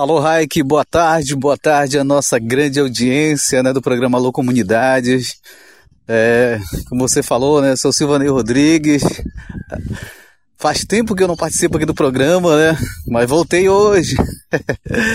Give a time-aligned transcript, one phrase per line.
[0.00, 5.34] Alô, Raik, boa tarde, boa tarde à nossa grande audiência né, do programa Alô Comunidades.
[6.08, 9.02] É, como você falou, né, sou Silvanei Rodrigues.
[10.56, 12.78] Faz tempo que eu não participo aqui do programa, né?
[13.08, 14.16] Mas voltei hoje.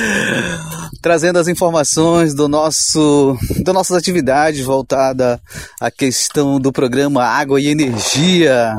[1.01, 5.41] Trazendo as informações do nosso, das nossas atividades voltada
[5.81, 8.77] à questão do programa Água e Energia.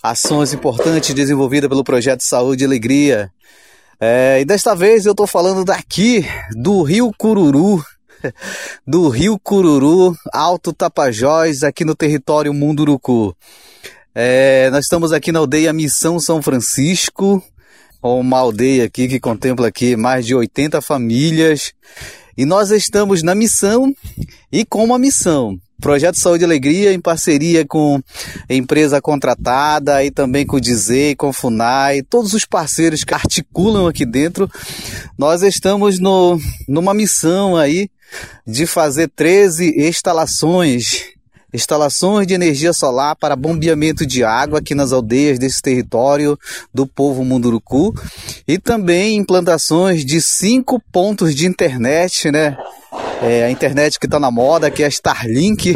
[0.00, 3.28] Ações importantes desenvolvidas pelo projeto Saúde e Alegria.
[3.98, 7.82] É, e desta vez eu estou falando daqui do Rio Cururu,
[8.86, 13.34] do Rio Cururu, Alto Tapajós, aqui no território Munduruku.
[14.14, 17.42] É, nós estamos aqui na aldeia Missão São Francisco,
[18.02, 21.72] uma aldeia aqui que contempla aqui mais de 80 famílias.
[22.36, 23.94] E nós estamos na missão
[24.52, 25.58] e com uma missão.
[25.80, 28.00] Projeto Saúde e Alegria em parceria com
[28.48, 33.86] empresa contratada e também com o Dizei, com o Funai, todos os parceiros que articulam
[33.86, 34.50] aqui dentro.
[35.18, 37.90] Nós estamos no, numa missão aí
[38.46, 41.15] de fazer 13 instalações
[41.56, 46.38] instalações de energia solar para bombeamento de água aqui nas aldeias desse território
[46.72, 47.94] do povo Munduruku
[48.46, 52.56] e também implantações de cinco pontos de internet, né?
[53.22, 55.74] É, a internet que está na moda, que é a Starlink,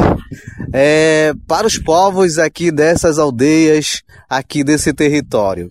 [0.73, 5.69] é, para os povos aqui dessas aldeias, aqui desse território.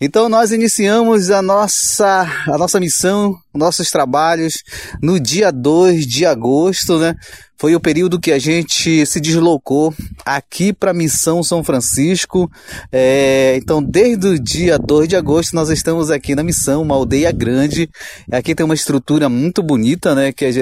[0.00, 4.62] Então nós iniciamos a nossa, a nossa missão, nossos trabalhos
[5.02, 7.14] no dia 2 de agosto, né?
[7.60, 9.92] Foi o período que a gente se deslocou
[10.24, 12.48] aqui para a Missão São Francisco.
[12.92, 17.32] É, então, desde o dia 2 de agosto, nós estamos aqui na Missão, uma aldeia
[17.32, 17.90] grande.
[18.30, 20.52] Aqui tem uma estrutura muito bonita, né, que é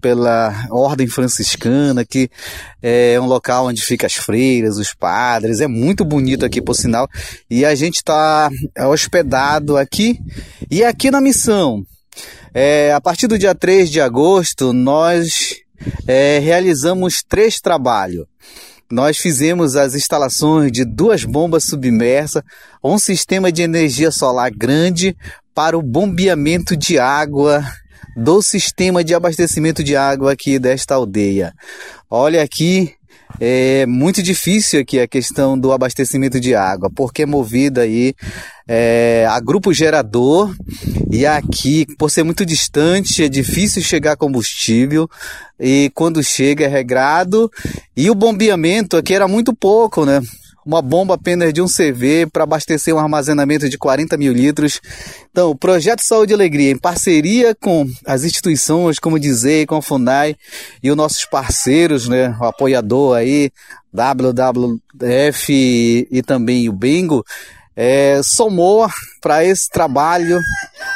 [0.00, 2.30] pela Ordem Franciscana, que
[2.82, 5.60] é um local onde ficam as freiras, os padres.
[5.60, 7.08] É muito bonito aqui, por sinal.
[7.50, 8.50] E a gente está
[8.88, 10.18] hospedado aqui.
[10.70, 11.84] E aqui na Missão,
[12.54, 15.56] é, a partir do dia 3 de agosto, nós
[16.06, 18.26] é, realizamos três trabalhos.
[18.90, 22.42] Nós fizemos as instalações de duas bombas submersas,
[22.82, 25.16] um sistema de energia solar grande
[25.54, 27.64] para o bombeamento de água
[28.16, 31.52] do sistema de abastecimento de água aqui desta aldeia.
[32.10, 32.94] Olha aqui
[33.40, 38.14] é muito difícil aqui a questão do abastecimento de água, porque é movida aí
[38.66, 40.54] é, a grupo gerador
[41.10, 45.08] e aqui, por ser muito distante, é difícil chegar combustível
[45.60, 47.50] e quando chega é regrado
[47.96, 50.20] e o bombeamento aqui era muito pouco, né?
[50.66, 54.80] Uma bomba apenas de um CV para abastecer um armazenamento de 40 mil litros.
[55.30, 59.82] Então, o Projeto Saúde e Alegria, em parceria com as instituições, como dizer, com a
[59.82, 60.34] FUNAI
[60.82, 63.52] e os nossos parceiros, né, o apoiador aí,
[63.94, 67.24] WWF e, e também o Bingo,
[67.76, 68.88] é, somou
[69.20, 70.40] para esse trabalho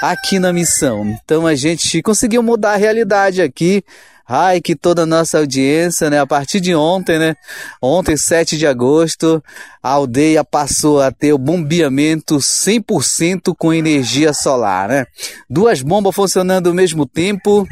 [0.01, 1.05] aqui na missão.
[1.23, 3.85] Então a gente conseguiu mudar a realidade aqui
[4.33, 6.21] Ai, que toda a nossa audiência, né?
[6.21, 7.35] A partir de ontem, né?
[7.83, 9.43] Ontem, 7 de agosto,
[9.83, 15.05] a aldeia passou a ter o bombeamento 100% com energia solar, né?
[15.49, 17.67] Duas bombas funcionando ao mesmo tempo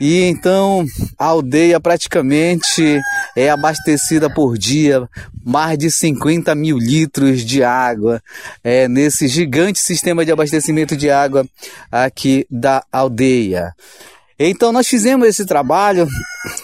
[0.00, 0.84] e então
[1.18, 3.00] a aldeia praticamente
[3.36, 5.08] é abastecida por dia
[5.44, 8.22] mais de 50 mil litros de água
[8.62, 11.46] é, nesse gigante sistema de abastecimento de água
[11.92, 13.74] aqui da aldeia.
[14.38, 16.08] Então nós fizemos esse trabalho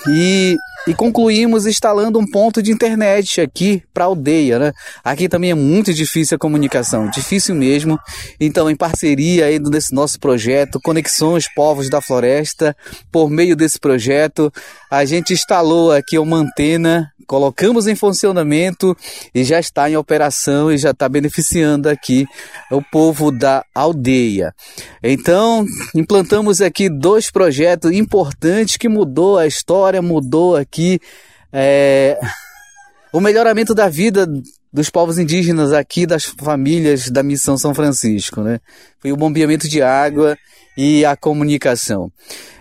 [0.08, 4.72] e, e concluímos instalando um ponto de internet aqui para a aldeia, né?
[5.04, 7.98] Aqui também é muito difícil a comunicação, difícil mesmo.
[8.40, 12.76] Então, em parceria aí desse nosso projeto Conexões Povos da Floresta,
[13.12, 14.52] por meio desse projeto,
[14.90, 18.96] a gente instalou aqui uma antena colocamos em funcionamento
[19.32, 22.26] e já está em operação e já está beneficiando aqui
[22.72, 24.52] o povo da aldeia.
[25.00, 25.64] Então,
[25.94, 30.98] implantamos aqui dois projetos importantes que mudou a história, mudou aqui
[31.52, 32.18] é,
[33.12, 34.26] o melhoramento da vida
[34.72, 38.58] dos povos indígenas aqui, das famílias da Missão São Francisco, né?
[38.98, 40.36] Foi o bombeamento de água
[40.76, 42.10] e a comunicação.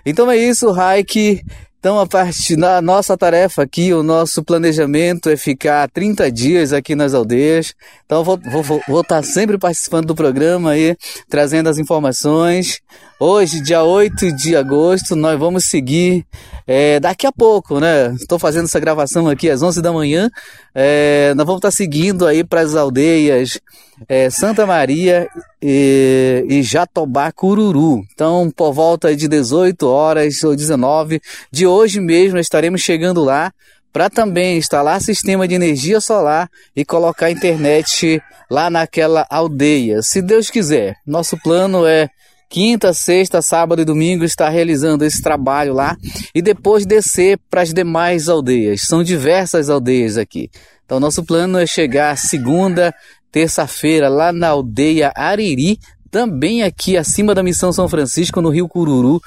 [0.06, 1.44] Então é isso, Raik.
[1.80, 6.94] Então, a parte da nossa tarefa aqui, o nosso planejamento é ficar 30 dias aqui
[6.94, 7.74] nas aldeias.
[8.06, 10.98] Então, vou, vou, vou estar sempre participando do programa aí,
[11.30, 12.82] trazendo as informações.
[13.18, 16.26] Hoje, dia 8 de agosto, nós vamos seguir
[16.72, 18.14] é, daqui a pouco, né?
[18.14, 20.30] Estou fazendo essa gravação aqui às 11 da manhã.
[20.76, 23.60] É, nós vamos estar seguindo aí para as aldeias
[24.08, 25.28] é, Santa Maria
[25.60, 28.04] e, e Jatobá Cururu.
[28.14, 31.20] Então, por volta de 18 horas ou 19
[31.52, 33.52] de hoje mesmo, estaremos chegando lá
[33.92, 40.04] para também instalar sistema de energia solar e colocar internet lá naquela aldeia.
[40.04, 42.10] Se Deus quiser, nosso plano é
[42.50, 45.96] quinta, sexta, sábado e domingo estar realizando esse trabalho lá
[46.34, 48.82] e depois descer para as demais aldeias.
[48.88, 50.50] São diversas aldeias aqui.
[50.84, 52.94] Então, nosso plano é chegar segunda,
[53.32, 55.78] terça-feira lá na aldeia Ariri,
[56.10, 59.22] também aqui acima da Missão São Francisco, no Rio Cururu,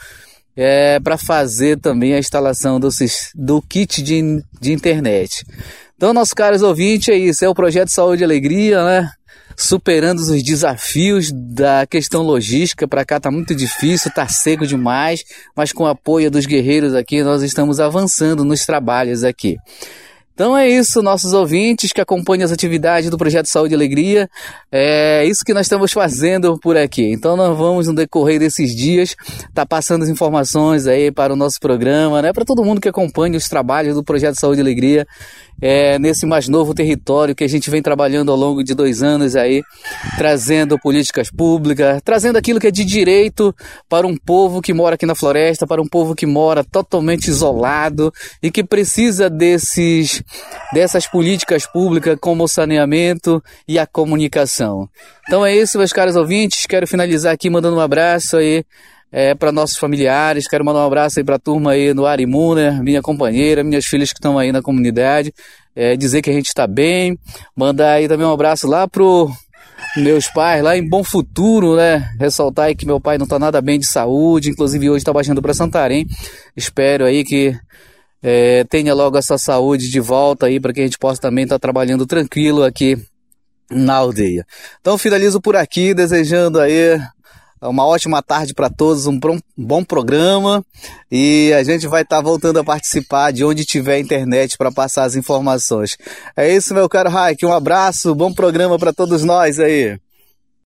[0.57, 2.89] é, para fazer também a instalação do,
[3.37, 5.45] do kit de, de internet.
[5.97, 9.09] Então, nossos caros ouvintes, é isso, é o projeto Saúde e Alegria, né?
[9.57, 15.25] Superando os desafios da questão logística, para cá tá muito difícil, tá seco demais,
[15.57, 19.57] mas com o apoio dos guerreiros aqui, nós estamos avançando nos trabalhos aqui.
[20.35, 24.29] Então é isso, nossos ouvintes que acompanham as atividades do Projeto Saúde e Alegria.
[24.71, 27.13] É isso que nós estamos fazendo por aqui.
[27.13, 29.15] Então nós vamos, no decorrer desses dias,
[29.53, 32.33] tá passando as informações aí para o nosso programa, né?
[32.33, 35.07] Para todo mundo que acompanha os trabalhos do Projeto Saúde e Alegria
[35.61, 39.37] é, nesse mais novo território que a gente vem trabalhando ao longo de dois anos
[39.37, 39.63] aí,
[40.17, 43.55] trazendo políticas públicas, trazendo aquilo que é de direito
[43.89, 48.13] para um povo que mora aqui na floresta, para um povo que mora totalmente isolado
[48.43, 50.23] e que precisa desses,
[50.73, 54.89] dessas políticas públicas como o saneamento e a comunicação.
[55.27, 56.67] Então é isso, meus caros ouvintes.
[56.67, 58.65] Quero finalizar aqui mandando um abraço aí
[59.13, 60.49] é, para nossos familiares.
[60.49, 62.83] Quero mandar um abraço aí para a turma aí no Arimuner, né?
[62.83, 65.33] minha companheira, minhas filhas que estão aí na comunidade.
[65.77, 67.19] É, dizer que a gente está bem.
[67.55, 69.31] Mandar aí também um abraço lá pro
[69.97, 72.11] meus pais lá em Bom Futuro, né?
[72.19, 75.43] Ressaltar aí que meu pai não está nada bem de saúde, inclusive hoje está baixando
[75.43, 76.07] para Santarém.
[76.57, 77.55] Espero aí que
[78.23, 81.57] é, tenha logo essa saúde de volta aí para que a gente possa também estar
[81.57, 82.97] tá trabalhando tranquilo aqui
[83.71, 84.47] na aldeia.
[84.81, 87.01] Então finalizo por aqui, desejando aí
[87.63, 89.19] uma ótima tarde para todos, um
[89.57, 90.65] bom programa
[91.11, 95.05] e a gente vai estar tá voltando a participar de onde tiver internet para passar
[95.05, 95.97] as informações.
[96.37, 99.99] É isso, meu caro Raik, um abraço, bom programa para todos nós aí.